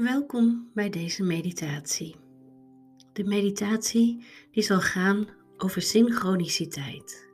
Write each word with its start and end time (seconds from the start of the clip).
Welkom 0.00 0.70
bij 0.74 0.90
deze 0.90 1.22
meditatie. 1.22 2.16
De 3.12 3.24
meditatie 3.24 4.24
die 4.50 4.62
zal 4.62 4.80
gaan 4.80 5.28
over 5.56 5.82
synchroniciteit. 5.82 7.28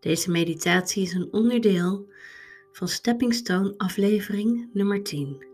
Deze 0.00 0.30
meditatie 0.30 1.02
is 1.02 1.12
een 1.12 1.32
onderdeel 1.32 2.12
van 2.72 2.88
Stepping 2.88 3.34
Stone 3.34 3.74
aflevering 3.76 4.70
nummer 4.72 5.02
10. 5.02 5.46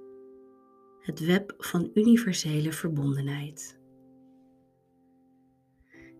Het 1.00 1.20
web 1.20 1.54
van 1.58 1.90
universele 1.94 2.72
verbondenheid. 2.72 3.78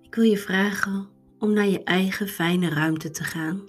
Ik 0.03 0.15
wil 0.15 0.25
je 0.25 0.39
vragen 0.39 1.09
om 1.39 1.53
naar 1.53 1.69
je 1.69 1.83
eigen 1.83 2.29
fijne 2.29 2.69
ruimte 2.69 3.11
te 3.11 3.25
gaan. 3.25 3.65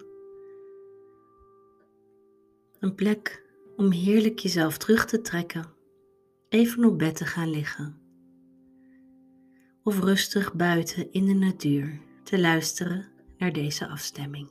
Een 2.79 2.95
plek 2.95 3.43
om 3.75 3.91
heerlijk 3.91 4.39
jezelf 4.39 4.77
terug 4.77 5.05
te 5.05 5.21
trekken 5.21 5.75
even 6.49 6.85
op 6.85 6.97
bed 6.97 7.15
te 7.15 7.25
gaan 7.25 7.49
liggen. 7.49 7.97
Of 9.83 9.99
rustig 9.99 10.53
buiten 10.53 11.11
in 11.11 11.25
de 11.25 11.33
natuur 11.33 11.99
te 12.23 12.39
luisteren 12.39 13.05
naar 13.37 13.53
deze 13.53 13.87
afstemming. 13.87 14.49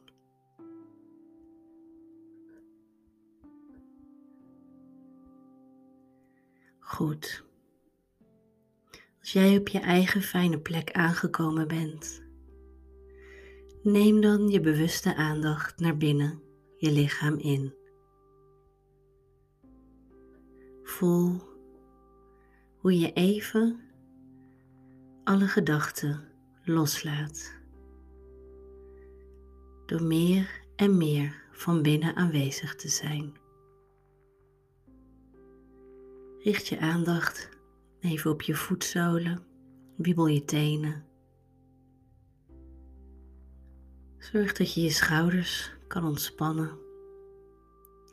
Goed. 6.78 7.44
Als 9.20 9.32
jij 9.32 9.58
op 9.58 9.68
je 9.68 9.78
eigen 9.78 10.22
fijne 10.22 10.60
plek 10.60 10.92
aangekomen 10.92 11.68
bent, 11.68 12.22
neem 13.82 14.20
dan 14.20 14.48
je 14.48 14.60
bewuste 14.60 15.14
aandacht 15.14 15.78
naar 15.78 15.96
binnen 15.96 16.42
je 16.76 16.90
lichaam 16.90 17.38
in. 17.38 17.74
Voel 20.82 21.55
hoe 22.86 22.98
je 22.98 23.12
even 23.12 23.80
alle 25.24 25.46
gedachten 25.46 26.24
loslaat. 26.64 27.54
Door 29.86 30.02
meer 30.02 30.64
en 30.76 30.96
meer 30.96 31.42
van 31.52 31.82
binnen 31.82 32.14
aanwezig 32.14 32.74
te 32.74 32.88
zijn. 32.88 33.32
Richt 36.38 36.66
je 36.66 36.78
aandacht 36.78 37.48
even 38.00 38.30
op 38.30 38.42
je 38.42 38.54
voetzolen, 38.54 39.42
wiebel 39.96 40.26
je 40.26 40.44
tenen. 40.44 41.04
Zorg 44.18 44.52
dat 44.52 44.74
je 44.74 44.80
je 44.80 44.90
schouders 44.90 45.72
kan 45.88 46.04
ontspannen. 46.04 46.78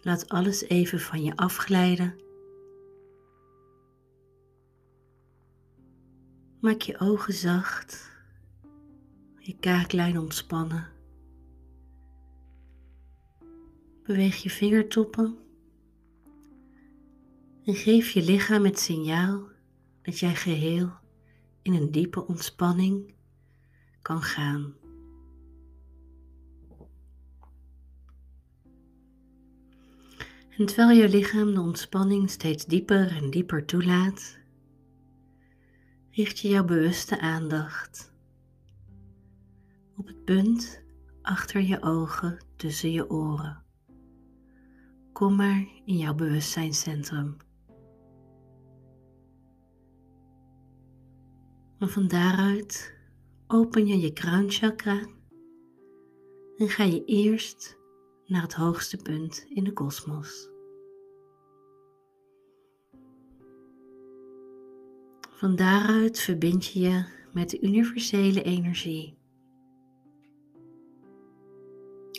Laat 0.02 0.30
alles 0.30 0.62
even 0.62 1.00
van 1.00 1.24
je 1.24 1.36
afglijden 1.36 2.22
Maak 6.64 6.82
je 6.82 7.00
ogen 7.00 7.34
zacht, 7.34 8.12
je 9.40 9.56
kaaklijn 9.60 10.20
ontspannen. 10.20 10.88
Beweeg 14.04 14.36
je 14.36 14.50
vingertoppen 14.50 15.38
en 17.66 17.76
geef 17.76 18.10
je 18.10 18.24
lichaam 18.24 18.66
het 18.66 18.80
signaal 18.80 19.48
dat 20.02 20.20
jij 20.20 20.36
geheel 20.36 20.92
in 21.62 21.74
een 21.74 21.92
diepe 21.92 22.28
ontspanning 22.28 23.14
kan 24.02 24.22
gaan. 24.22 24.74
En 30.58 30.66
terwijl 30.66 31.00
je 31.00 31.10
lichaam 31.10 31.54
de 31.54 31.62
ontspanning 31.62 32.30
steeds 32.30 32.66
dieper 32.66 33.16
en 33.16 33.30
dieper 33.30 33.66
toelaat, 33.66 34.42
richt 36.16 36.40
je 36.40 36.48
jouw 36.48 36.66
bewuste 36.66 37.20
aandacht 37.20 38.14
op 39.98 40.08
het 40.08 40.24
punt 40.24 40.84
achter 41.22 41.62
je 41.62 41.82
ogen 41.82 42.46
tussen 42.56 42.92
je 42.92 43.10
oren. 43.10 43.64
Kom 45.12 45.36
maar 45.36 45.68
in 45.86 45.98
jouw 45.98 46.14
bewustzijnscentrum. 46.14 47.38
En 51.80 51.90
van 51.90 52.08
daaruit 52.08 52.98
open 53.48 53.88
je 53.88 54.00
je 54.00 54.14
kruinchakra 54.14 55.00
en 56.58 56.70
ga 56.70 56.84
je 56.84 57.06
eerst 57.06 57.78
naar 58.26 58.42
het 58.42 58.54
hoogste 58.54 58.98
punt 58.98 59.46
in 59.50 59.64
de 59.64 59.74
kosmos. 59.74 60.53
Van 65.44 65.56
daaruit 65.56 66.20
verbind 66.20 66.66
je 66.66 66.80
je 66.80 67.06
met 67.34 67.50
de 67.50 67.62
universele 67.62 68.44
energie. 68.44 69.18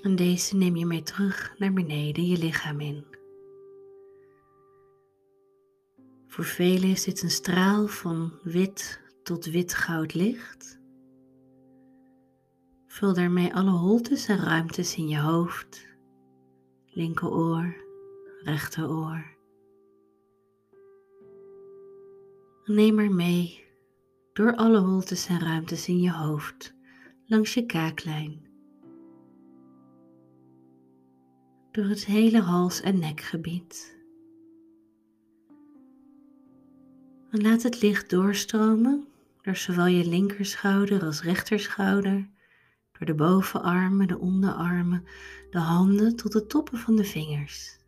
En 0.02 0.16
deze 0.16 0.56
neem 0.56 0.76
je 0.76 0.86
mee 0.86 1.02
terug 1.02 1.54
naar 1.58 1.72
beneden 1.72 2.26
je 2.26 2.38
lichaam 2.38 2.80
in. 2.80 3.04
Voor 6.26 6.44
velen 6.44 6.90
is 6.90 7.04
dit 7.04 7.22
een 7.22 7.30
straal 7.30 7.86
van 7.86 8.32
wit 8.42 9.00
tot 9.22 9.44
wit-goud 9.44 10.14
licht. 10.14 10.80
Vul 12.86 13.14
daarmee 13.14 13.54
alle 13.54 13.70
holtes 13.70 14.26
en 14.28 14.38
ruimtes 14.38 14.96
in 14.96 15.08
je 15.08 15.20
hoofd, 15.20 15.86
linkeroor, 16.86 17.74
rechteroor 18.42 19.33
Neem 22.64 22.94
maar 22.94 23.10
mee 23.10 23.64
door 24.32 24.56
alle 24.56 24.78
holtes 24.78 25.26
en 25.26 25.40
ruimtes 25.40 25.88
in 25.88 26.00
je 26.00 26.12
hoofd, 26.12 26.74
langs 27.26 27.54
je 27.54 27.66
kaaklijn. 27.66 28.46
Door 31.70 31.84
het 31.84 32.04
hele 32.04 32.40
hals- 32.40 32.80
en 32.80 32.98
nekgebied. 32.98 33.98
En 37.30 37.42
laat 37.42 37.62
het 37.62 37.82
licht 37.82 38.10
doorstromen 38.10 39.06
door 39.42 39.56
zowel 39.56 39.86
je 39.86 40.08
linkerschouder 40.08 41.04
als 41.04 41.22
rechterschouder, 41.22 42.30
door 42.98 43.06
de 43.06 43.14
bovenarmen, 43.14 44.08
de 44.08 44.18
onderarmen, 44.18 45.04
de 45.50 45.58
handen 45.58 46.16
tot 46.16 46.32
de 46.32 46.46
toppen 46.46 46.78
van 46.78 46.96
de 46.96 47.04
vingers. 47.04 47.78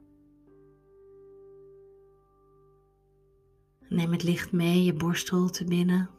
Neem 3.88 4.12
het 4.12 4.22
licht 4.22 4.52
mee 4.52 4.84
je 4.84 4.92
borstholte 4.92 5.64
binnen. 5.64 6.10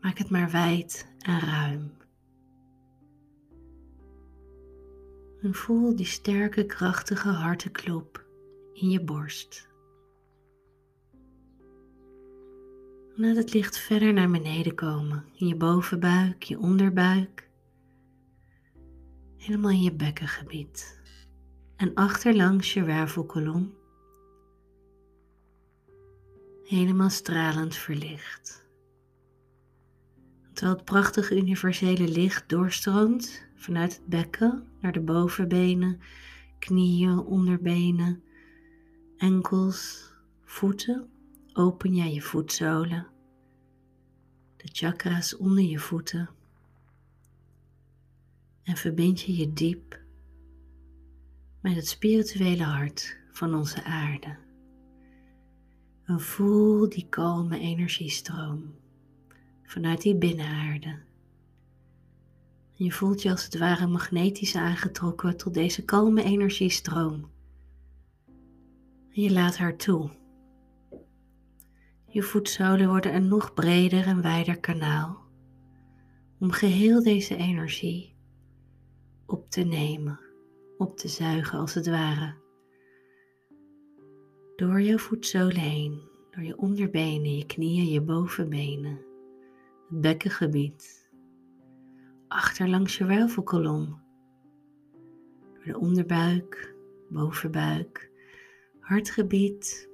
Maak 0.00 0.18
het 0.18 0.30
maar 0.30 0.50
wijd 0.50 1.14
en 1.18 1.40
ruim. 1.40 1.92
En 5.42 5.54
voel 5.54 5.96
die 5.96 6.06
sterke, 6.06 6.66
krachtige 6.66 7.28
hartenklop 7.28 8.26
in 8.72 8.90
je 8.90 9.04
borst. 9.04 9.68
Laat 13.16 13.36
het 13.36 13.54
licht 13.54 13.78
verder 13.78 14.12
naar 14.12 14.30
beneden 14.30 14.74
komen, 14.74 15.24
in 15.34 15.46
je 15.46 15.56
bovenbuik, 15.56 16.42
je 16.42 16.58
onderbuik, 16.58 17.48
helemaal 19.36 19.70
in 19.70 19.82
je 19.82 19.92
bekkengebied 19.92 21.02
en 21.76 21.94
achterlangs 21.94 22.74
je 22.74 22.82
wervelkolom 22.82 23.74
helemaal 26.64 27.10
stralend 27.10 27.76
verlicht. 27.76 28.66
Terwijl 30.52 30.76
het 30.76 30.84
prachtige 30.84 31.36
universele 31.36 32.08
licht 32.08 32.48
doorstroomt 32.48 33.46
vanuit 33.54 33.92
het 33.94 34.06
bekken 34.06 34.66
naar 34.80 34.92
de 34.92 35.00
bovenbenen, 35.00 36.00
knieën, 36.58 37.18
onderbenen, 37.18 38.22
enkels, 39.16 40.12
voeten, 40.44 41.10
open 41.52 41.94
jij 41.94 42.12
je 42.12 42.22
voetzolen, 42.22 43.06
de 44.56 44.68
chakra's 44.72 45.36
onder 45.36 45.64
je 45.64 45.78
voeten 45.78 46.28
en 48.62 48.76
verbind 48.76 49.20
je 49.20 49.36
je 49.36 49.52
diep 49.52 50.00
met 51.60 51.74
het 51.74 51.88
spirituele 51.88 52.62
hart 52.62 53.18
van 53.32 53.54
onze 53.54 53.84
aarde. 53.84 54.36
En 56.04 56.20
voel 56.20 56.88
die 56.88 57.06
kalme 57.08 57.58
energiestroom 57.58 58.74
vanuit 59.62 60.02
die 60.02 60.16
binnenaarde. 60.16 60.88
En 62.76 62.84
je 62.84 62.92
voelt 62.92 63.22
je 63.22 63.30
als 63.30 63.44
het 63.44 63.58
ware 63.58 63.86
magnetisch 63.86 64.56
aangetrokken 64.56 65.36
tot 65.36 65.54
deze 65.54 65.84
kalme 65.84 66.22
energiestroom. 66.22 67.30
En 69.14 69.22
je 69.22 69.32
laat 69.32 69.56
haar 69.56 69.76
toe. 69.76 70.10
Je 72.06 72.22
voetzolen 72.22 72.88
worden 72.88 73.14
een 73.14 73.28
nog 73.28 73.54
breder 73.54 74.06
en 74.06 74.22
wijder 74.22 74.60
kanaal 74.60 75.22
om 76.38 76.50
geheel 76.50 77.02
deze 77.02 77.36
energie 77.36 78.14
op 79.26 79.50
te 79.50 79.62
nemen, 79.62 80.20
op 80.78 80.96
te 80.96 81.08
zuigen 81.08 81.58
als 81.58 81.74
het 81.74 81.86
ware 81.86 82.43
Door 84.56 84.80
jouw 84.80 84.98
voetzolen 84.98 85.56
heen, 85.56 86.02
door 86.30 86.44
je 86.44 86.56
onderbenen, 86.56 87.36
je 87.36 87.46
knieën, 87.46 87.88
je 87.88 88.00
bovenbenen, 88.00 89.00
het 89.88 90.00
bekkengebied, 90.00 91.10
achter 92.28 92.68
langs 92.68 92.98
je 92.98 93.04
wervelkolom, 93.04 94.00
door 95.54 95.64
de 95.64 95.78
onderbuik, 95.78 96.74
bovenbuik, 97.08 98.10
hartgebied. 98.80 99.88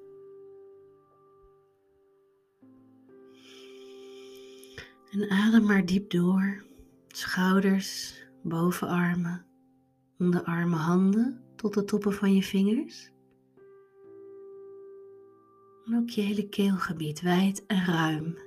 En 5.11 5.31
adem 5.31 5.65
maar 5.65 5.87
diep 5.87 6.11
door, 6.11 6.65
schouders, 7.09 8.23
bovenarmen, 8.43 9.47
onderarmen, 10.19 10.79
handen 10.79 11.45
tot 11.57 11.75
de 11.75 11.85
toppen 11.85 12.13
van 12.13 12.35
je 12.35 12.43
vingers. 12.43 13.13
En 15.91 15.97
ook 15.97 16.11
je 16.11 16.21
hele 16.21 16.49
keelgebied 16.49 17.21
wijd 17.21 17.67
en 17.67 17.85
ruim. 17.85 18.39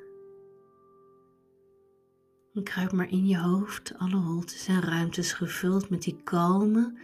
En 2.53 2.63
kruip 2.63 2.91
maar 2.91 3.09
in 3.09 3.27
je 3.27 3.37
hoofd 3.37 3.93
alle 3.97 4.15
holtes 4.15 4.67
en 4.67 4.81
ruimtes 4.81 5.33
gevuld 5.33 5.89
met 5.89 6.01
die 6.01 6.21
kalme, 6.23 6.99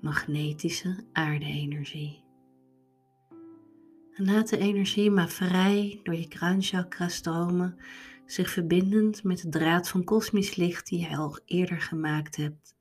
magnetische 0.00 1.04
aarde-energie. 1.12 2.24
En 4.12 4.24
laat 4.24 4.48
de 4.48 4.58
energie 4.58 5.10
maar 5.10 5.28
vrij 5.28 6.00
door 6.02 6.14
je 6.14 6.28
kruinchakra 6.28 7.08
stromen, 7.08 7.78
zich 8.26 8.50
verbindend 8.50 9.24
met 9.24 9.42
de 9.42 9.48
draad 9.48 9.88
van 9.88 10.04
kosmisch 10.04 10.56
licht 10.56 10.86
die 10.86 11.00
je 11.00 11.16
al 11.16 11.38
eerder 11.44 11.80
gemaakt 11.80 12.36
hebt. 12.36 12.76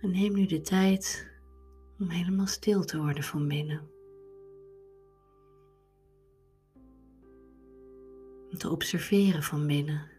En 0.00 0.10
neem 0.10 0.34
nu 0.34 0.46
de 0.46 0.60
tijd 0.60 1.30
om 1.98 2.08
helemaal 2.08 2.46
stil 2.46 2.84
te 2.84 2.98
worden 2.98 3.24
van 3.24 3.48
binnen. 3.48 3.91
Om 8.52 8.58
te 8.58 8.70
observeren 8.70 9.42
van 9.42 9.66
binnen. 9.66 10.10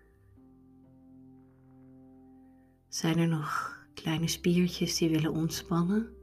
Zijn 2.87 3.17
er 3.17 3.27
nog 3.27 3.77
kleine 3.93 4.27
spiertjes 4.27 4.97
die 4.97 5.09
willen 5.09 5.31
ontspannen? 5.31 6.15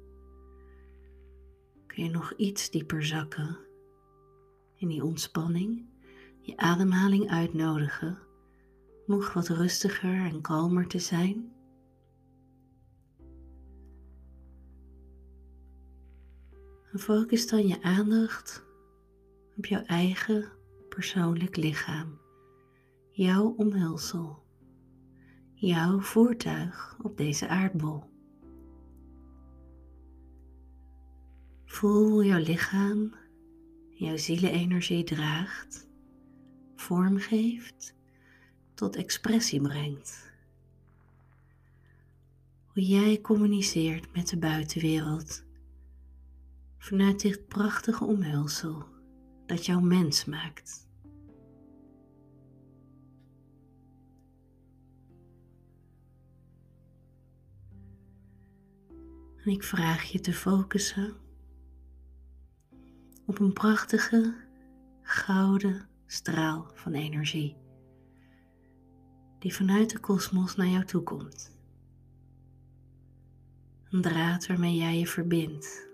Kun 1.87 2.05
je 2.05 2.11
nog 2.11 2.33
iets 2.37 2.71
dieper 2.71 3.05
zakken 3.05 3.59
in 4.75 4.89
die 4.89 5.05
ontspanning? 5.05 5.87
Je 6.41 6.57
ademhaling 6.57 7.31
uitnodigen 7.31 8.19
nog 9.07 9.33
wat 9.33 9.49
rustiger 9.49 10.25
en 10.25 10.41
kalmer 10.41 10.87
te 10.87 10.99
zijn? 10.99 11.53
En 16.93 16.99
focus 16.99 17.49
dan 17.49 17.67
je 17.67 17.83
aandacht 17.83 18.65
op 19.57 19.67
jouw 19.67 19.83
eigen 19.83 20.59
persoonlijk 20.91 21.57
lichaam, 21.57 22.19
jouw 23.11 23.55
omhulsel, 23.57 24.43
jouw 25.55 26.01
voertuig 26.01 26.97
op 27.03 27.17
deze 27.17 27.49
aardbol. 27.49 28.03
Voel 31.65 32.11
hoe 32.11 32.25
jouw 32.25 32.43
lichaam 32.43 33.15
jouw 33.91 34.17
zielenenergie 34.17 35.05
draagt, 35.05 35.89
vorm 36.77 37.19
geeft, 37.19 37.95
tot 38.75 38.97
expressie 38.97 39.61
brengt. 39.61 40.33
Hoe 42.67 42.83
jij 42.83 43.21
communiceert 43.21 44.15
met 44.15 44.29
de 44.29 44.39
buitenwereld 44.39 45.45
vanuit 46.79 47.21
dit 47.21 47.49
prachtige 47.49 48.05
omhulsel 48.05 48.85
dat 49.51 49.67
jouw 49.67 49.81
mens 49.81 50.25
maakt. 50.25 50.89
En 59.45 59.51
ik 59.51 59.63
vraag 59.63 60.03
je 60.03 60.21
te 60.21 60.33
focussen 60.33 61.17
op 63.27 63.39
een 63.39 63.53
prachtige 63.53 64.35
gouden 65.03 65.89
straal 66.07 66.71
van 66.75 66.93
energie 66.93 67.57
die 69.39 69.55
vanuit 69.55 69.91
de 69.91 69.99
kosmos 69.99 70.57
naar 70.57 70.69
jou 70.69 70.85
toe 70.85 71.03
komt. 71.03 71.59
Een 73.91 74.03
draad 74.03 74.47
waarmee 74.47 74.77
jij 74.77 74.99
je 74.99 75.07
verbindt 75.07 75.90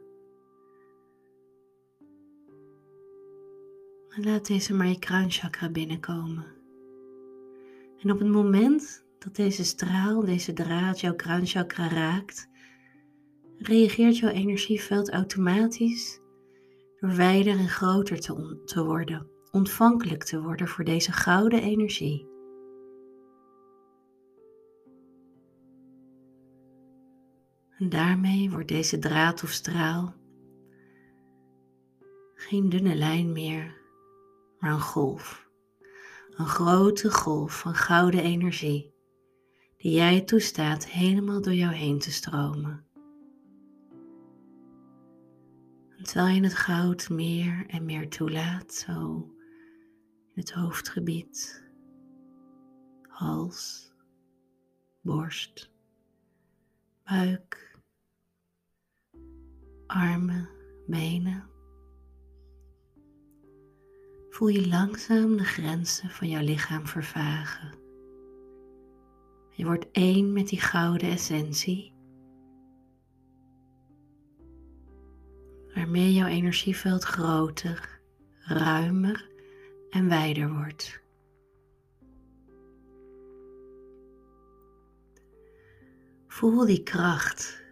En 4.16 4.24
laat 4.24 4.46
deze 4.46 4.74
maar 4.74 4.86
je 4.86 4.98
kruinchakra 4.98 5.70
binnenkomen. 5.70 6.46
En 7.98 8.10
op 8.10 8.18
het 8.18 8.28
moment 8.28 9.04
dat 9.18 9.34
deze 9.34 9.64
straal, 9.64 10.24
deze 10.24 10.52
draad 10.52 11.00
jouw 11.00 11.14
kruinchakra 11.14 11.88
raakt, 11.88 12.48
reageert 13.58 14.18
jouw 14.18 14.30
energieveld 14.30 15.10
automatisch 15.10 16.20
door 17.00 17.16
wijder 17.16 17.58
en 17.58 17.68
groter 17.68 18.20
te, 18.20 18.62
te 18.64 18.84
worden, 18.84 19.30
ontvankelijk 19.50 20.24
te 20.24 20.42
worden 20.42 20.68
voor 20.68 20.84
deze 20.84 21.12
gouden 21.12 21.62
energie. 21.62 22.28
En 27.78 27.88
daarmee 27.88 28.50
wordt 28.50 28.68
deze 28.68 28.98
draad 28.98 29.42
of 29.42 29.50
straal 29.50 30.14
geen 32.34 32.68
dunne 32.68 32.94
lijn 32.94 33.32
meer, 33.32 33.84
maar 34.58 34.72
een 34.72 34.80
golf. 34.80 35.50
Een 36.30 36.46
grote 36.46 37.10
golf 37.10 37.58
van 37.58 37.74
gouden 37.74 38.22
energie 38.22 38.94
die 39.76 39.92
jij 39.92 40.20
toestaat 40.20 40.86
helemaal 40.86 41.42
door 41.42 41.54
jou 41.54 41.74
heen 41.74 41.98
te 41.98 42.12
stromen. 42.12 42.84
En 45.96 46.04
terwijl 46.04 46.34
je 46.34 46.42
het 46.42 46.54
goud 46.54 47.08
meer 47.08 47.64
en 47.66 47.84
meer 47.84 48.08
toelaat, 48.08 48.74
zo 48.74 49.30
in 50.34 50.42
het 50.42 50.52
hoofdgebied, 50.52 51.64
hals, 53.02 53.92
borst, 55.00 55.70
buik, 57.04 57.78
armen, 59.86 60.48
benen 60.86 61.55
voel 64.36 64.48
je 64.48 64.68
langzaam 64.68 65.36
de 65.36 65.44
grenzen 65.44 66.10
van 66.10 66.28
jouw 66.28 66.42
lichaam 66.42 66.86
vervagen. 66.86 67.74
Je 69.50 69.64
wordt 69.64 69.90
één 69.90 70.32
met 70.32 70.48
die 70.48 70.60
gouden 70.60 71.10
essentie, 71.10 71.94
waarmee 75.74 76.12
jouw 76.12 76.26
energieveld 76.26 77.02
groter, 77.02 78.00
ruimer 78.38 79.30
en 79.90 80.08
wijder 80.08 80.52
wordt. 80.52 81.02
Voel 86.26 86.66
die 86.66 86.82
kracht, 86.82 87.62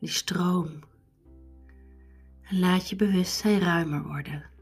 die 0.00 0.08
stroom 0.08 0.78
en 2.42 2.58
laat 2.58 2.88
je 2.88 2.96
bewustzijn 2.96 3.60
ruimer 3.60 4.02
worden. 4.02 4.56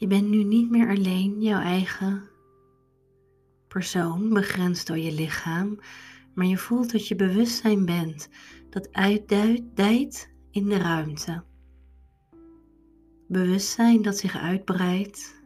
Je 0.00 0.06
bent 0.06 0.28
nu 0.28 0.44
niet 0.44 0.70
meer 0.70 0.88
alleen 0.88 1.40
jouw 1.40 1.60
eigen 1.60 2.28
persoon, 3.68 4.28
begrensd 4.28 4.86
door 4.86 4.98
je 4.98 5.12
lichaam, 5.12 5.78
maar 6.34 6.46
je 6.46 6.58
voelt 6.58 6.92
dat 6.92 7.08
je 7.08 7.16
bewustzijn 7.16 7.84
bent 7.84 8.28
dat 8.70 8.92
uitdijt 8.92 10.32
in 10.50 10.68
de 10.68 10.76
ruimte. 10.76 11.44
Bewustzijn 13.28 14.02
dat 14.02 14.18
zich 14.18 14.36
uitbreidt 14.36 15.42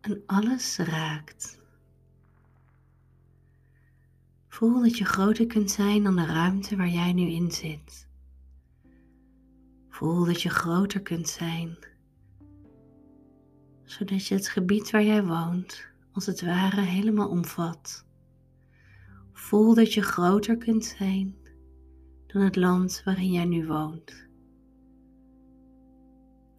en 0.00 0.22
alles 0.26 0.76
raakt. 0.78 1.60
Voel 4.48 4.82
dat 4.82 4.98
je 4.98 5.04
groter 5.04 5.46
kunt 5.46 5.70
zijn 5.70 6.02
dan 6.02 6.16
de 6.16 6.26
ruimte 6.26 6.76
waar 6.76 6.88
jij 6.88 7.12
nu 7.12 7.30
in 7.30 7.50
zit. 7.50 8.07
Voel 9.98 10.24
dat 10.24 10.42
je 10.42 10.48
groter 10.48 11.02
kunt 11.02 11.28
zijn, 11.28 11.78
zodat 13.84 14.26
je 14.26 14.34
het 14.34 14.48
gebied 14.48 14.90
waar 14.90 15.02
jij 15.02 15.24
woont 15.24 15.86
als 16.12 16.26
het 16.26 16.40
ware 16.40 16.80
helemaal 16.80 17.28
omvat. 17.28 18.06
Voel 19.32 19.74
dat 19.74 19.94
je 19.94 20.02
groter 20.02 20.56
kunt 20.56 20.84
zijn 20.84 21.36
dan 22.26 22.42
het 22.42 22.56
land 22.56 23.02
waarin 23.04 23.32
jij 23.32 23.44
nu 23.44 23.66
woont. 23.66 24.28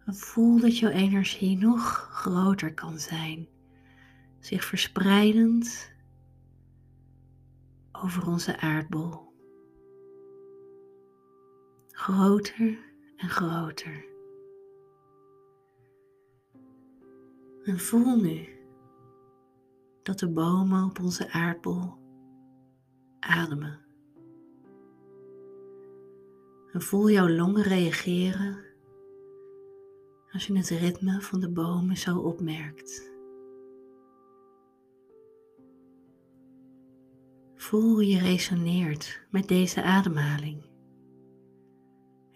voel 0.06 0.60
dat 0.60 0.78
jouw 0.78 0.90
energie 0.90 1.58
nog 1.58 2.08
groter 2.12 2.74
kan 2.74 2.98
zijn, 2.98 3.48
zich 4.38 4.64
verspreidend 4.64 5.92
over 7.92 8.26
onze 8.26 8.58
aardbol. 8.58 9.32
Groter 11.88 12.88
en 13.20 13.28
groter. 13.28 14.04
En 17.64 17.78
voel 17.78 18.16
nu 18.16 18.48
dat 20.02 20.18
de 20.18 20.28
bomen 20.28 20.84
op 20.84 21.00
onze 21.00 21.30
aardbol 21.30 21.98
ademen. 23.20 23.80
En 26.72 26.82
voel 26.82 27.10
jouw 27.10 27.28
longen 27.28 27.62
reageren 27.62 28.64
als 30.32 30.46
je 30.46 30.56
het 30.56 30.68
ritme 30.68 31.20
van 31.20 31.40
de 31.40 31.50
bomen 31.50 31.96
zo 31.96 32.18
opmerkt. 32.18 33.08
Voel 37.54 37.82
hoe 37.82 38.06
je 38.06 38.18
resoneert 38.18 39.26
met 39.30 39.48
deze 39.48 39.82
ademhaling. 39.82 40.69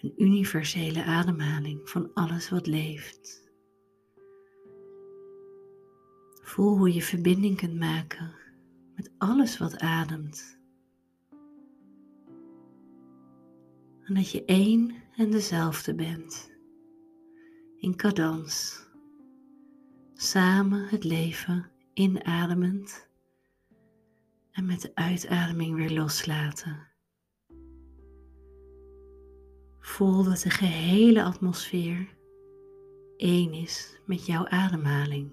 Een 0.05 0.23
universele 0.23 1.05
ademhaling 1.05 1.89
van 1.89 2.11
alles 2.15 2.51
wat 2.51 2.67
leeft. 2.67 3.53
Voel 6.43 6.77
hoe 6.77 6.95
je 6.95 7.03
verbinding 7.03 7.57
kunt 7.57 7.79
maken 7.79 8.35
met 8.95 9.13
alles 9.19 9.59
wat 9.59 9.79
ademt. 9.79 10.59
En 14.05 14.15
dat 14.15 14.31
je 14.31 14.45
één 14.45 14.95
en 15.17 15.31
dezelfde 15.31 15.95
bent. 15.95 16.53
In 17.77 17.97
cadans. 17.97 18.87
Samen 20.15 20.89
het 20.89 21.05
leven 21.05 21.71
inademend 21.93 23.09
en 24.51 24.67
met 24.67 24.81
de 24.81 24.95
uitademing 24.95 25.77
weer 25.77 25.91
loslaten. 25.91 26.94
Voel 29.85 30.25
dat 30.25 30.41
de 30.41 30.51
gehele 30.51 31.23
atmosfeer 31.23 32.09
één 33.17 33.53
is 33.53 34.01
met 34.05 34.27
jouw 34.27 34.47
ademhaling. 34.47 35.31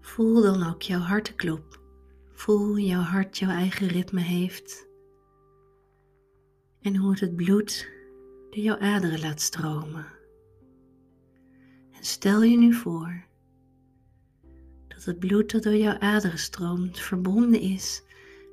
Voel 0.00 0.42
dan 0.42 0.62
ook 0.62 0.82
jouw 0.82 1.00
hartenklop. 1.00 1.80
Voel 2.32 2.66
hoe 2.66 2.84
jouw 2.84 3.02
hart 3.02 3.38
jouw 3.38 3.50
eigen 3.50 3.88
ritme 3.88 4.20
heeft. 4.20 4.88
En 6.80 6.96
hoe 6.96 7.10
het 7.10 7.20
het 7.20 7.36
bloed 7.36 7.90
door 8.50 8.62
jouw 8.62 8.78
aderen 8.78 9.20
laat 9.20 9.40
stromen. 9.40 10.06
En 11.92 12.04
stel 12.04 12.42
je 12.42 12.58
nu 12.58 12.72
voor 12.72 13.27
dat 14.98 15.06
het 15.06 15.18
bloed 15.18 15.50
dat 15.50 15.62
door 15.62 15.76
jouw 15.76 15.98
aderen 15.98 16.38
stroomt 16.38 17.00
verbonden 17.00 17.60
is 17.60 18.02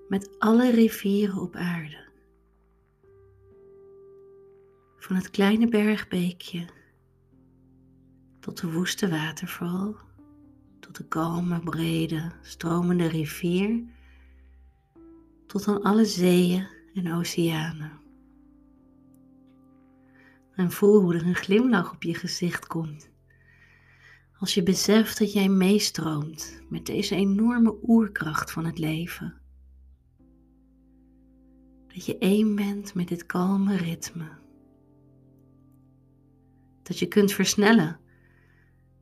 met 0.08 0.40
alle 0.40 0.72
rivieren 0.72 1.38
op 1.38 1.56
aarde. 1.56 2.04
Van 4.98 5.16
het 5.16 5.30
kleine 5.30 5.68
bergbeekje 5.68 6.66
tot 8.40 8.62
de 8.62 8.72
woeste 8.72 9.10
waterval 9.10 9.96
tot 10.80 10.96
de 10.96 11.08
kalme, 11.08 11.60
brede, 11.60 12.32
stromende 12.42 13.08
rivier, 13.08 13.84
tot 15.48 15.68
aan 15.68 15.82
alle 15.82 16.06
zeeën 16.06 16.68
en 16.94 17.14
oceanen. 17.14 17.92
En 20.56 20.72
voel 20.72 21.02
hoe 21.02 21.16
er 21.16 21.26
een 21.26 21.36
glimlach 21.36 21.94
op 21.94 22.04
je 22.04 22.14
gezicht 22.14 22.68
komt. 22.68 23.14
Als 24.40 24.54
je 24.54 24.64
beseft 24.64 25.20
dat 25.20 25.34
jij 25.34 25.50
meestroomt 25.50 26.62
met 26.70 26.86
deze 26.86 27.16
enorme 27.16 27.78
oerkracht 27.84 28.52
van 28.52 28.66
het 28.66 28.78
leven. 28.78 29.42
Dat 31.88 32.06
je 32.06 32.18
één 32.18 32.56
bent 32.56 32.94
met 32.94 33.08
dit 33.08 33.26
kalme 33.26 33.76
ritme. 33.76 34.30
Dat 36.84 37.00
je 37.00 37.08
kunt 37.08 37.32
versnellen, 37.32 38.00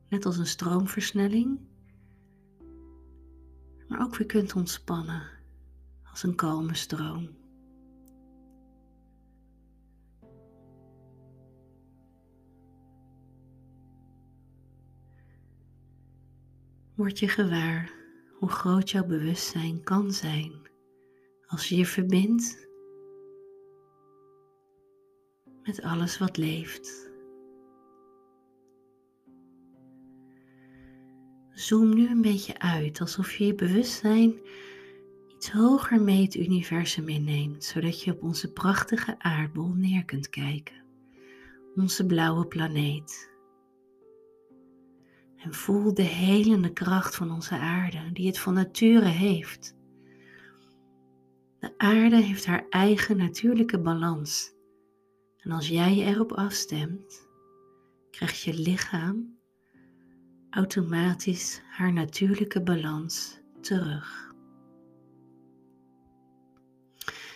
net 0.08 0.26
als 0.26 0.38
een 0.38 0.46
stroomversnelling 0.46 1.58
maar 3.88 4.00
ook 4.00 4.16
weer 4.16 4.26
kunt 4.26 4.54
ontspannen 4.54 5.22
als 6.10 6.22
een 6.22 6.34
kalme 6.34 6.74
stroom. 6.74 7.28
Word 16.94 17.18
je 17.18 17.28
gewaar 17.28 17.92
hoe 18.38 18.48
groot 18.48 18.90
jouw 18.90 19.06
bewustzijn 19.06 19.82
kan 19.82 20.12
zijn 20.12 20.52
als 21.46 21.68
je 21.68 21.76
je 21.76 21.86
verbindt 21.86 22.68
met 25.62 25.82
alles 25.82 26.18
wat 26.18 26.36
leeft. 26.36 27.10
Zoom 31.50 31.94
nu 31.94 32.08
een 32.08 32.22
beetje 32.22 32.58
uit, 32.58 33.00
alsof 33.00 33.34
je 33.34 33.46
je 33.46 33.54
bewustzijn 33.54 34.40
iets 35.28 35.50
hoger 35.50 36.02
mee 36.02 36.22
het 36.22 36.34
universum 36.34 37.08
inneemt, 37.08 37.64
zodat 37.64 38.02
je 38.02 38.12
op 38.12 38.22
onze 38.22 38.52
prachtige 38.52 39.18
aardbol 39.18 39.72
neer 39.74 40.04
kunt 40.04 40.28
kijken, 40.28 40.84
onze 41.74 42.06
blauwe 42.06 42.46
planeet. 42.46 43.33
En 45.44 45.54
voel 45.54 45.94
de 45.94 46.02
helende 46.02 46.72
kracht 46.72 47.16
van 47.16 47.30
onze 47.30 47.58
aarde, 47.58 48.12
die 48.12 48.26
het 48.26 48.38
van 48.38 48.54
nature 48.54 49.04
heeft. 49.04 49.76
De 51.58 51.74
aarde 51.76 52.16
heeft 52.16 52.46
haar 52.46 52.66
eigen 52.70 53.16
natuurlijke 53.16 53.80
balans. 53.80 54.52
En 55.38 55.50
als 55.50 55.68
jij 55.68 55.94
je 55.94 56.04
erop 56.04 56.32
afstemt, 56.32 57.28
krijgt 58.10 58.40
je 58.40 58.54
lichaam 58.54 59.38
automatisch 60.50 61.62
haar 61.70 61.92
natuurlijke 61.92 62.62
balans 62.62 63.40
terug. 63.60 64.32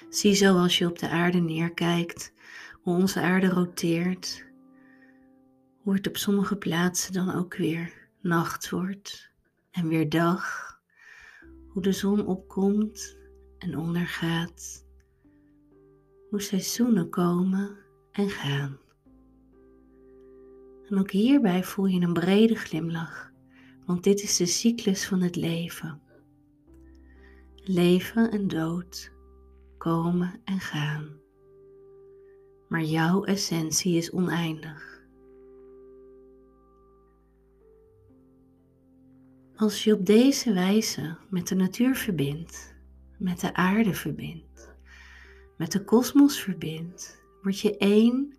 Zie 0.08 0.34
zo 0.34 0.56
als 0.56 0.78
je 0.78 0.86
op 0.86 0.98
de 0.98 1.08
aarde 1.08 1.38
neerkijkt 1.38 2.32
hoe 2.72 2.96
onze 2.96 3.20
aarde 3.20 3.48
roteert, 3.48 4.47
hoe 5.82 5.94
het 5.94 6.08
op 6.08 6.16
sommige 6.16 6.56
plaatsen 6.56 7.12
dan 7.12 7.34
ook 7.34 7.56
weer 7.56 8.08
nacht 8.20 8.70
wordt 8.70 9.30
en 9.70 9.88
weer 9.88 10.08
dag, 10.08 10.76
hoe 11.68 11.82
de 11.82 11.92
zon 11.92 12.26
opkomt 12.26 13.18
en 13.58 13.78
ondergaat, 13.78 14.86
hoe 16.30 16.40
seizoenen 16.40 17.10
komen 17.10 17.76
en 18.12 18.30
gaan. 18.30 18.78
En 20.88 20.98
ook 20.98 21.10
hierbij 21.10 21.64
voel 21.64 21.86
je 21.86 22.00
een 22.00 22.12
brede 22.12 22.54
glimlach, 22.54 23.32
want 23.86 24.04
dit 24.04 24.22
is 24.22 24.36
de 24.36 24.46
cyclus 24.46 25.06
van 25.06 25.20
het 25.20 25.36
leven. 25.36 26.00
Leven 27.54 28.30
en 28.30 28.48
dood, 28.48 29.12
komen 29.78 30.40
en 30.44 30.60
gaan. 30.60 31.08
Maar 32.68 32.82
jouw 32.82 33.24
essentie 33.24 33.96
is 33.96 34.10
oneindig. 34.10 34.97
Als 39.58 39.84
je 39.84 39.94
op 39.94 40.06
deze 40.06 40.52
wijze 40.52 41.16
met 41.30 41.48
de 41.48 41.54
natuur 41.54 41.96
verbindt, 41.96 42.74
met 43.16 43.40
de 43.40 43.54
aarde 43.54 43.94
verbindt, 43.94 44.74
met 45.56 45.72
de 45.72 45.84
kosmos 45.84 46.40
verbindt, 46.40 47.22
word 47.42 47.60
je 47.60 47.76
één 47.76 48.36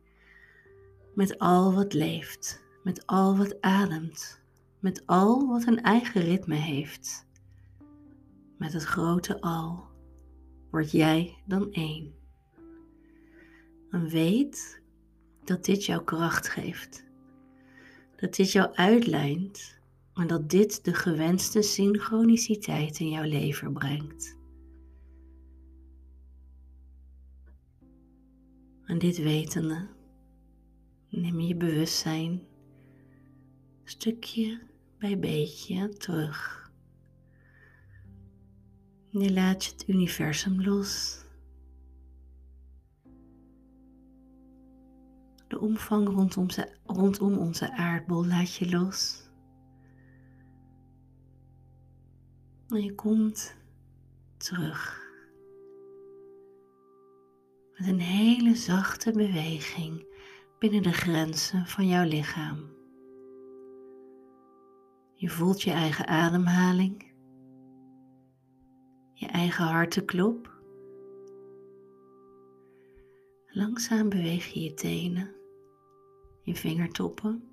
met 1.13 1.39
al 1.39 1.73
wat 1.73 1.93
leeft, 1.93 2.63
met 2.83 3.07
al 3.07 3.37
wat 3.37 3.61
ademt, 3.61 4.41
met 4.79 5.03
al 5.05 5.47
wat 5.47 5.67
een 5.67 5.81
eigen 5.81 6.21
ritme 6.21 6.55
heeft. 6.55 7.27
Met 8.57 8.73
het 8.73 8.83
grote 8.83 9.41
al 9.41 9.87
word 10.71 10.91
jij 10.91 11.37
dan 11.45 11.71
één. 11.71 12.13
En 13.89 14.09
weet 14.09 14.81
dat 15.43 15.65
dit 15.65 15.85
jouw 15.85 16.03
kracht 16.03 16.49
geeft, 16.49 17.05
dat 18.15 18.35
dit 18.35 18.51
jou 18.51 18.73
uitlijnt 18.73 19.78
en 20.19 20.27
dat 20.27 20.49
dit 20.49 20.85
de 20.85 20.93
gewenste 20.93 21.61
synchroniciteit 21.61 22.99
in 22.99 23.09
jouw 23.09 23.23
leven 23.23 23.73
brengt. 23.73 24.37
En 28.85 28.99
dit 28.99 29.17
wetende 29.17 29.87
neem 31.09 31.39
je 31.39 31.55
bewustzijn 31.55 32.41
stukje 33.83 34.61
bij 34.97 35.19
beetje 35.19 35.89
terug. 35.89 36.71
Je 39.09 39.33
laat 39.33 39.65
je 39.65 39.71
het 39.71 39.87
universum 39.87 40.63
los. 40.63 41.23
De 45.47 45.59
omvang 45.59 46.07
rondom, 46.07 46.47
rondom 46.85 47.37
onze 47.37 47.71
aardbol 47.71 48.25
laat 48.25 48.55
je 48.55 48.69
los. 48.69 49.28
En 52.69 52.83
je 52.83 52.95
komt 52.95 53.55
terug. 54.37 55.07
Met 57.77 57.87
een 57.87 57.99
hele 57.99 58.55
zachte 58.55 59.11
beweging 59.11 60.07
binnen 60.59 60.83
de 60.83 60.91
grenzen 60.91 61.65
van 61.65 61.87
jouw 61.87 62.07
lichaam. 62.07 62.57
Je 65.13 65.29
voelt 65.29 65.61
je 65.61 65.71
eigen 65.71 66.07
ademhaling, 66.07 67.11
je 69.13 69.25
eigen 69.25 69.65
hartenklop. 69.65 70.57
Langzaam 73.45 74.09
beweeg 74.09 74.45
je 74.45 74.59
je 74.59 74.73
tenen, 74.73 75.35
je 76.43 76.55
vingertoppen. 76.55 77.43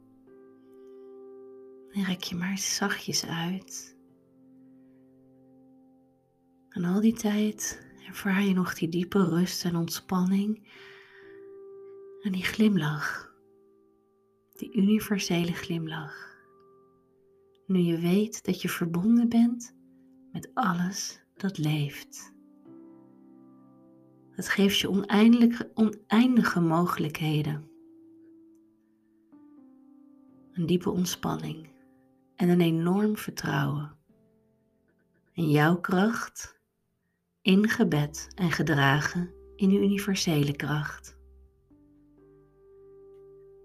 En 1.90 2.04
rek 2.04 2.22
je 2.22 2.34
maar 2.34 2.58
zachtjes 2.58 3.26
uit. 3.26 3.95
En 6.76 6.84
al 6.84 7.00
die 7.00 7.12
tijd 7.12 7.86
ervaar 8.06 8.42
je 8.42 8.54
nog 8.54 8.74
die 8.74 8.88
diepe 8.88 9.24
rust 9.24 9.64
en 9.64 9.76
ontspanning 9.76 10.68
en 12.22 12.32
die 12.32 12.44
glimlach, 12.44 13.34
die 14.52 14.76
universele 14.76 15.52
glimlach. 15.52 16.44
Nu 17.66 17.78
je 17.78 17.98
weet 17.98 18.44
dat 18.44 18.62
je 18.62 18.68
verbonden 18.68 19.28
bent 19.28 19.76
met 20.32 20.50
alles 20.54 21.20
dat 21.36 21.58
leeft. 21.58 22.34
Het 24.30 24.48
geeft 24.48 24.78
je 24.78 24.90
oneindige, 24.90 25.70
oneindige 25.74 26.60
mogelijkheden. 26.60 27.70
Een 30.52 30.66
diepe 30.66 30.90
ontspanning 30.90 31.68
en 32.34 32.48
een 32.48 32.60
enorm 32.60 33.16
vertrouwen 33.16 33.96
in 35.36 35.50
jouw 35.50 35.80
kracht, 35.80 36.55
in 37.46 37.68
gebed 37.68 38.28
en 38.34 38.50
gedragen 38.50 39.30
in 39.56 39.68
de 39.68 39.76
universele 39.76 40.56
kracht. 40.56 41.16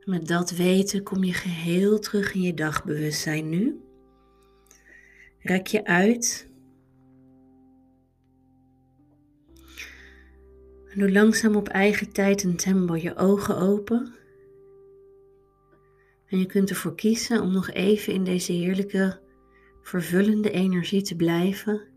Met 0.05 0.27
dat 0.27 0.51
weten 0.51 1.03
kom 1.03 1.23
je 1.23 1.33
geheel 1.33 2.00
terug 2.00 2.33
in 2.33 2.41
je 2.41 2.53
dagbewustzijn 2.53 3.50
nu. 3.50 3.81
Rek 5.39 5.67
je 5.67 5.85
uit. 5.85 6.50
En 10.88 11.00
doe 11.00 11.11
langzaam 11.11 11.55
op 11.55 11.67
eigen 11.67 12.11
tijd 12.11 12.43
en 12.43 12.55
tempo 12.55 12.95
je 12.95 13.15
ogen 13.15 13.57
open. 13.57 14.13
En 16.25 16.39
je 16.39 16.45
kunt 16.45 16.69
ervoor 16.69 16.95
kiezen 16.95 17.41
om 17.41 17.51
nog 17.51 17.71
even 17.71 18.13
in 18.13 18.23
deze 18.23 18.51
heerlijke, 18.51 19.19
vervullende 19.81 20.51
energie 20.51 21.01
te 21.01 21.15
blijven. 21.15 21.90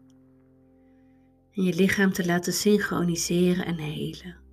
En 1.55 1.63
je 1.63 1.75
lichaam 1.75 2.13
te 2.13 2.27
laten 2.27 2.53
synchroniseren 2.53 3.67
en 3.67 3.79
helen. 3.79 4.44